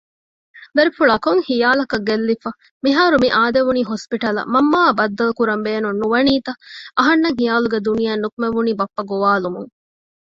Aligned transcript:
ދަރިފުޅާ 0.75 1.15
ކޮންހިޔާލަކަށް 1.25 2.05
ގެއްލިފަ! 2.07 2.49
މިހާރުމިއާދެވުނީ 2.85 3.81
ހޮސްޕިޓަލަށް 3.89 4.51
މަންމައާއި 4.53 4.97
ބައްދަލުކުރަން 4.99 5.63
ބޭނުންނުވަނީތަ؟ 5.65 6.51
އަހަންނަށް 6.97 7.37
ހިޔާލުގެ 7.39 7.79
ދުނިޔެއިން 7.85 8.23
ނިކުމެވުނީ 8.23 8.71
ބައްޕަ 8.79 9.01
ގޮވާލުމުން 9.09 9.71